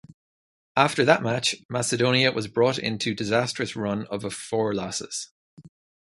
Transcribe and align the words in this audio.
After 0.75 1.05
that 1.05 1.21
match, 1.21 1.57
Macedonia 1.69 2.31
was 2.31 2.47
brought 2.47 2.79
into 2.79 3.13
disastrous 3.13 3.75
run 3.75 4.07
of 4.07 4.23
a 4.23 4.31
four 4.31 4.73
losses. 4.73 5.29